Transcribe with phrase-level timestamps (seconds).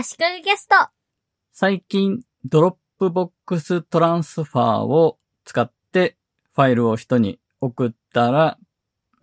[0.00, 0.76] 足利ゲスト。
[1.52, 6.16] 最近、 Dropbox Transfer を使って
[6.54, 8.58] ファイルを人に送ったら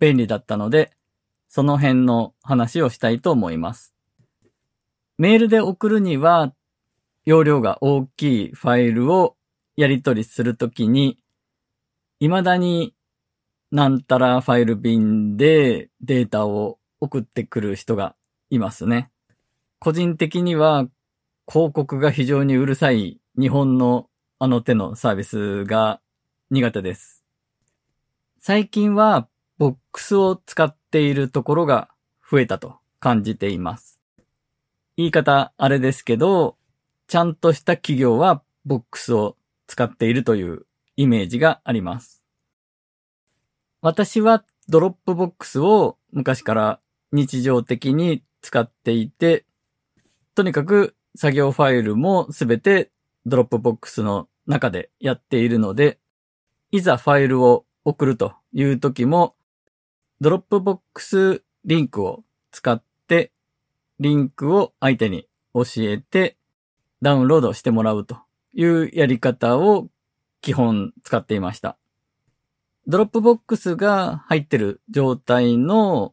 [0.00, 0.92] 便利だったので、
[1.48, 3.94] その辺の話をしたいと思います。
[5.16, 6.52] メールで送るには、
[7.24, 9.34] 容量が大きいファイルを
[9.76, 11.16] やり取りするときに、
[12.20, 12.94] 未だに
[13.70, 18.14] なんたらファイル便でデータを送ってくる人が
[18.50, 19.10] いますね。
[19.78, 20.86] 個人的には
[21.46, 24.08] 広告が非常にうるさい日本の
[24.38, 26.00] あの手のサービスが
[26.50, 27.24] 苦手です。
[28.38, 31.88] 最近はボックスを使っているところが
[32.28, 33.98] 増えたと感じています。
[34.96, 36.56] 言い方あれですけど、
[37.06, 39.36] ちゃんとした企業はボックスを
[39.66, 42.22] 使っているというイメージがあります。
[43.80, 46.80] 私は Dropbox を昔から
[47.12, 49.45] 日常的に使っていて、
[50.36, 52.90] とにかく作業ファイルもすべて
[53.24, 55.98] Dropbox の中でやっているので、
[56.72, 59.34] いざファイルを送るという時も、
[60.20, 63.32] Dropbox リンクを使って、
[63.98, 66.36] リンクを相手に教えて、
[67.00, 68.18] ダウンロードしてもらうと
[68.52, 69.88] いうやり方を
[70.42, 71.78] 基本使っていました。
[72.86, 76.12] Dropbox が入ってる状態の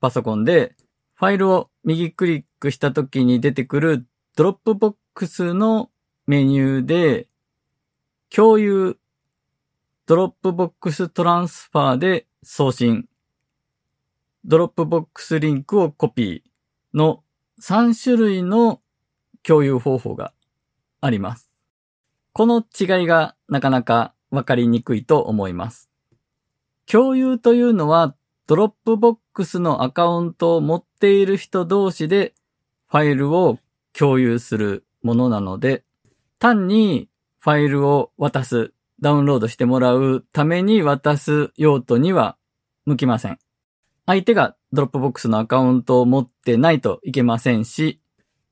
[0.00, 0.74] パソコンで、
[1.14, 4.06] ファイルを右クリックした時に出てくる
[4.36, 5.90] Dropbox の
[6.26, 7.26] メニューで、
[8.28, 8.98] 共有、
[10.06, 13.08] Dropbox Transfer で送信、
[14.44, 17.24] Dropbox リンクをコピーの
[17.60, 18.80] 3種類の
[19.42, 20.32] 共有方法が
[21.00, 21.50] あります。
[22.32, 25.90] この違いがなかなかわかりにくいと思います。
[26.86, 28.14] 共有というのは
[28.46, 32.34] Dropbox のアカウントを持っている人同士で
[32.90, 33.58] ファイルを
[33.92, 35.84] 共有するものなので、
[36.40, 42.36] 単にファイルを渡す、ダウンロードしてもらうために渡す用途には
[42.86, 43.38] 向きません。
[44.06, 48.00] 相手が Dropbox のアカウントを持ってないといけませんし、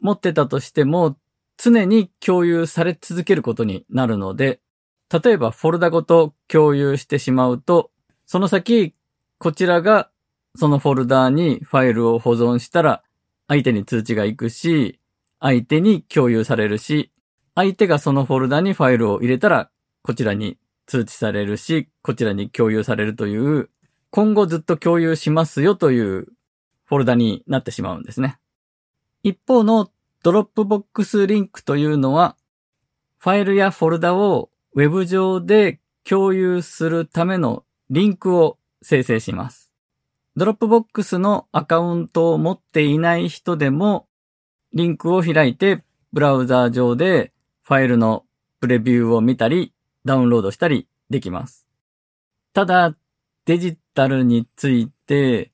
[0.01, 1.17] 持ってたとしても
[1.57, 4.61] 常に共有され続けることになるので、
[5.11, 7.91] 例えばフォルダごと共有してしまうと、
[8.25, 8.95] その先、
[9.39, 10.11] こちらが
[10.55, 13.03] そのフォルダにファイルを保存したら
[13.49, 15.01] 相手に通知が行くし、
[15.41, 17.11] 相手に共有されるし、
[17.55, 19.71] 相手がそのフォルダにファイルを入れたら、
[20.03, 23.71] こちらに通知されるし、こちらに共有されるという、
[24.11, 26.29] 今後ずっと共有しますよという
[26.85, 28.39] フォルダになってしまうんですね。
[29.23, 29.91] 一方の
[30.23, 32.37] Dropbox リンクというのは、
[33.19, 39.68] ファイルやフォルダをウェブ上で共有するためのリンクを生成します。
[40.39, 44.07] Dropbox のアカウントを持っていない人でも、
[44.73, 45.83] リンクを開いて、
[46.13, 47.33] ブラウザー上で
[47.65, 48.25] ファイルの
[48.61, 51.67] プレビューを見たり、ダウンロードしたりできます。
[52.53, 52.95] ただ、
[53.47, 55.51] デジタルについて、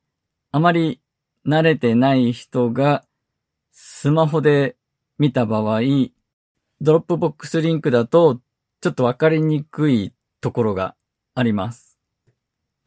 [0.52, 1.00] あまり
[1.46, 3.06] 慣れてない人が、
[3.72, 4.76] スマホで
[5.18, 5.80] 見た場合、
[6.82, 8.42] Dropbox リンクだと、
[8.82, 10.12] ちょっとわかりにくい
[10.42, 10.94] ところが
[11.34, 11.93] あります。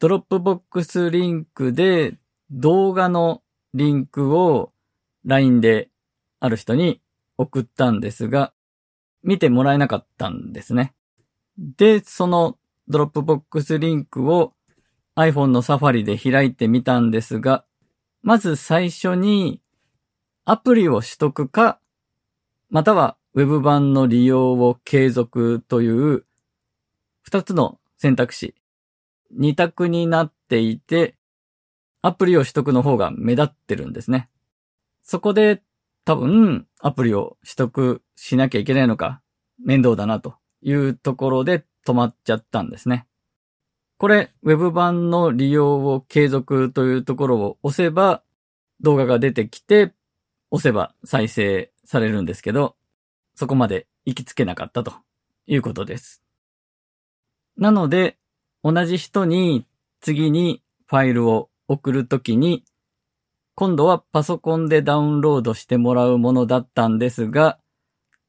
[0.00, 2.16] Dropbox リンクで
[2.50, 3.42] 動画の
[3.74, 4.72] リンクを
[5.24, 5.90] LINE で
[6.38, 7.00] ある人に
[7.36, 8.52] 送ったんですが、
[9.24, 10.94] 見てもらえなかったんですね。
[11.58, 12.56] で、その
[12.86, 14.54] ドロップボックスリンクを
[15.16, 17.64] iPhone のサファリで開いてみたんですが、
[18.22, 19.60] まず最初に
[20.44, 21.80] アプリを取得か、
[22.70, 26.24] または Web 版の利用を継続という
[27.22, 28.54] 二つの選択肢、
[29.30, 31.14] 二択になっていて、
[32.02, 34.28] アプリを取得の方が目立ってるんですね。
[35.02, 35.62] そこで
[36.04, 39.20] 多分アプリを取得しなきゃいけないのか
[39.62, 43.06] 面倒だなというところで止まっちゃったんですね。
[43.98, 48.22] これ Web 版の利用を継続というところを押せば
[48.80, 49.92] 動画が出てきて
[50.50, 52.76] 押せば再生されるんですけど、
[53.34, 54.92] そこまで行きつけなかったと
[55.46, 56.22] いうことです。
[57.56, 58.18] なので、
[58.62, 59.66] 同じ人に
[60.00, 62.64] 次にファイルを送るときに、
[63.54, 67.58] 今度はパソコンでダウンロードしてもらうものだったんですが、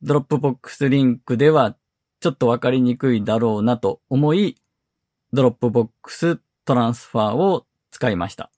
[0.02, 1.76] Dropbox リンクでは
[2.20, 4.56] ちょっとわかりにくいだろうなと思い、
[5.32, 8.52] Dropbox Transfer を使いました。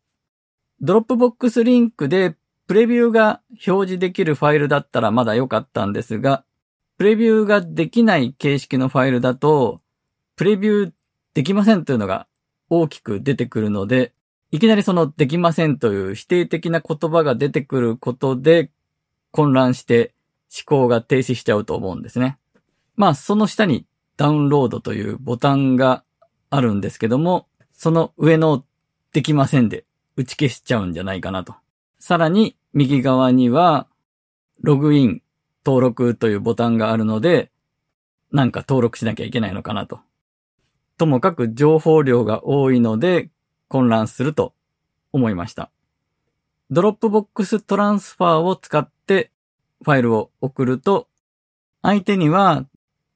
[0.80, 2.36] Dropbox リンクで
[2.68, 6.46] プレビューが表示できるファイルだったらまだ良かったんですが、
[6.98, 9.82] プレビューができない形式のファイルだと、
[10.38, 10.92] プレビュー
[11.34, 12.28] できませんというのが
[12.70, 14.14] 大きく出てくるので、
[14.52, 18.70] いきなりそのできませんという否定的な言葉が出てくることで
[19.32, 20.14] 混乱して
[20.54, 22.38] 思考が停止しちゃうと思うんですね。
[22.96, 23.86] まあ、その下に
[24.18, 26.04] ダウンロードというボタンが
[26.50, 28.66] あるんですけども、その上の
[29.14, 29.86] できませんで
[30.18, 31.56] 打ち消しちゃうんじゃないかなと。
[32.00, 33.88] さらに右側には
[34.60, 35.22] ログイン
[35.66, 37.52] 登録というボタンがあるので、
[38.32, 40.00] なんか登録しなきゃいけないのかなと。
[41.02, 43.32] ともかく情報量が多いので
[43.70, 44.54] 混乱すると
[45.12, 45.72] 思いました。
[46.70, 49.32] Dropbox Transfer を使って
[49.84, 51.08] ファイルを送ると、
[51.82, 52.68] 相手には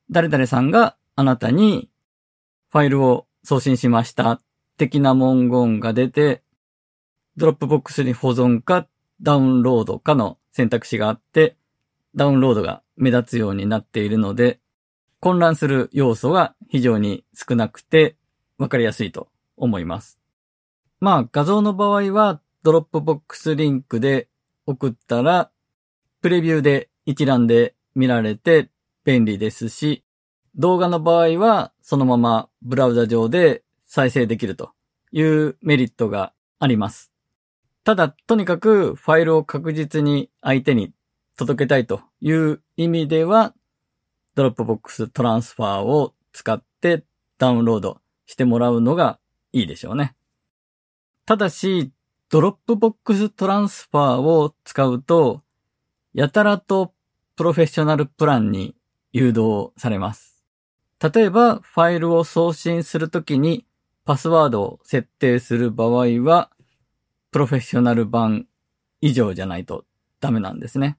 [0.10, 1.92] 誰々さんがあなたに
[2.72, 4.42] ファイルを送信しました
[4.78, 6.42] 的な文言が出て、
[7.38, 8.88] Dropbox に保存か
[9.22, 11.56] ダウンロードかの選択肢があって、
[12.16, 14.60] ダウンロードが目立つようになっているので、
[15.20, 18.18] 混乱する要素が非常に少なくて
[18.58, 20.20] わかりやすいと思います。
[21.00, 24.28] まあ画像の場合は Dropbox リンクで
[24.66, 25.52] 送ったら、
[26.22, 28.72] プレビューで一覧で見られて
[29.06, 30.04] 便利ですし、
[30.56, 34.72] 動画の場合はそのままブラウザ上で再生できると
[35.14, 37.10] いうメリットがあります。
[37.86, 40.92] ただ、とにかくファイルを確実に相手に
[41.38, 43.54] 届けたいという意味では、
[44.34, 47.06] Dropbox Transfer を使って
[47.38, 49.20] ダウンロードしてもらうのが
[49.54, 50.16] いいでしょうね。
[51.26, 51.92] ただし、
[52.30, 55.44] Dropbox Transfer を使うと、
[56.14, 56.94] やたらと
[57.38, 58.76] プロフェッショナルプランに
[59.14, 60.44] 誘導されます。
[61.02, 63.66] 例えば、ファイルを送信するときに
[64.04, 66.50] パスワードを設定する場合は、
[67.32, 68.48] プロフェッショナル版
[69.00, 69.86] 以上じゃないと
[70.20, 70.98] ダメなんですね。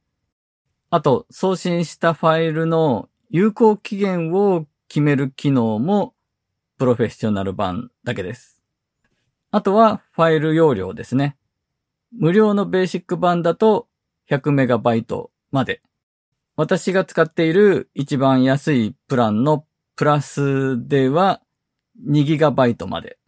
[0.88, 6.14] あと、送信したファイルの有効期限を決める機能も
[6.78, 8.62] プロフェッショナル版だけです。
[9.50, 11.36] あとはファイル容量ですね。
[12.12, 13.88] 無料のベーシック版だと
[14.30, 15.82] 100MB まで。
[16.56, 21.42] 私が使っている一番安いプランのプラスでは
[22.08, 23.18] 2GB まで。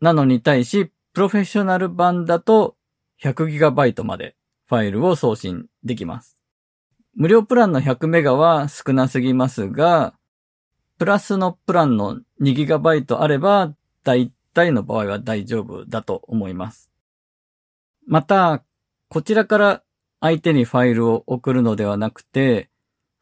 [0.00, 2.76] なのに対し、プロフェッショナル版だと
[3.22, 6.36] 100GB までファイルを送信できます。
[7.14, 10.14] 無料プランの 100MB は少なすぎますが、
[10.98, 13.74] プラスのプランの 2GB あれば、
[14.04, 16.90] 大体の場合は大丈夫だと思います。
[18.06, 18.64] また、
[19.08, 19.82] こちらから
[20.20, 22.70] 相手にファイルを送るのではなくて、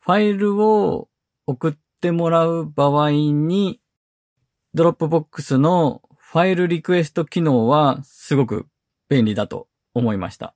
[0.00, 1.08] ファイルを
[1.46, 3.80] 送ってもらう場合に、
[4.72, 8.68] Dropbox のファイルリクエスト機能はすごく
[9.08, 10.54] 便利だと思いました。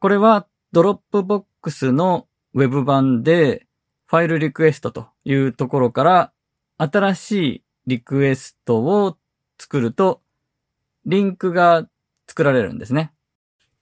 [0.00, 3.67] これは Dropbox のウェブ版で
[4.10, 6.32] ファイルリクエストというところから
[6.78, 9.18] 新しいリクエストを
[9.60, 10.22] 作ると
[11.04, 11.86] リンクが
[12.26, 13.12] 作られるんですね。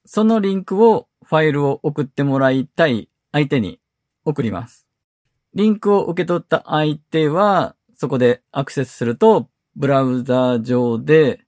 [0.05, 3.79] そのリンクをファイルを送ってもらいたい相手に
[4.25, 4.85] 送ります。
[5.53, 11.45] リンクを受け取った相手はそこでアクセスするとブラウザ上で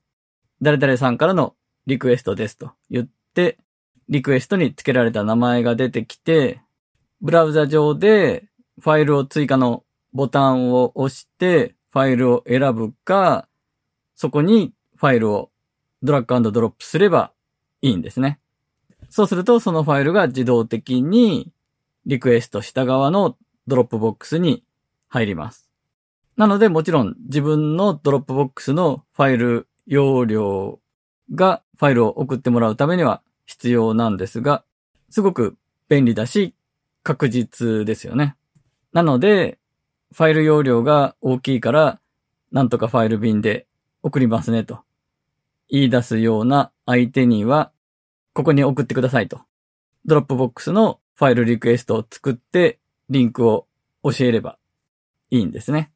[0.61, 1.53] 誰々さんからの
[1.85, 3.57] リクエストですと言って
[4.07, 6.61] リクエストに付けられた名前が出てきて、
[7.21, 8.48] ブラウザ上で
[8.81, 9.83] ファイルを追加の
[10.13, 13.47] ボタンを押してファイルを選ぶか、
[14.15, 15.49] そこにファイルを
[16.01, 17.31] ドラッグドロップすれば
[17.81, 18.39] いいんですね。
[19.09, 21.51] そうするとそのファイルが自動的に
[22.05, 23.37] リクエストした側の
[23.67, 24.63] Dropbox に
[25.07, 25.69] 入ります。
[26.37, 30.79] なのでもちろん自分の Dropbox のファイル容量
[31.35, 34.63] がファイルを送ってもらうためには必要なんですが、
[35.09, 35.57] すごく
[35.89, 36.53] 便利だし、
[37.03, 38.35] 確実ですよね。
[38.93, 39.59] なので、
[40.13, 41.99] ファイル容量が大きいから、
[42.51, 43.67] なんとかファイル便で
[44.01, 44.79] 送りますねと
[45.69, 47.71] 言い出すような相手には、
[48.33, 49.41] ここに送ってくださいと。
[50.05, 52.79] Dropbox のファイルリクエストを作って
[53.09, 53.67] リンクを
[54.03, 54.57] 教えれば
[55.29, 55.91] いいんですね。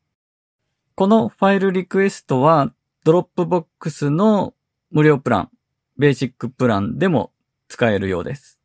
[0.96, 2.72] このファイルリクエストは
[3.04, 4.54] Dropbox の
[4.92, 5.50] 無料プラン、
[5.98, 7.32] ベーシックプランでも
[7.68, 8.60] 使えるようです。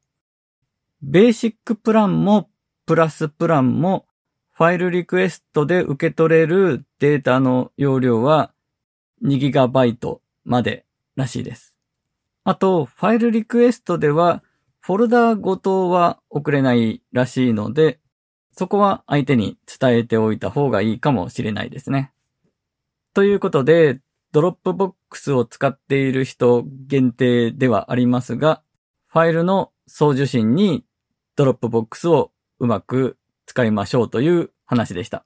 [1.00, 2.50] ベーシックプランも
[2.85, 4.06] プラスプランも
[4.59, 8.50] ファイルリクエストで受け取れるデータの容量は
[9.25, 10.85] 2GB まで
[11.15, 11.77] らしいです。
[12.43, 14.43] あと、ファイルリクエストでは
[14.81, 18.00] フォルダごとは送れないらしいので、
[18.50, 22.11] そこは相手に伝えておいた方がいいかもしれないですね。
[23.15, 24.00] ということで、
[24.33, 28.61] Dropbox を使っている人限定ではありますが、
[29.07, 30.85] ファイルの送受信に
[31.37, 33.17] ドロップボックスをうまく
[33.49, 35.25] 使いましょうという話でした。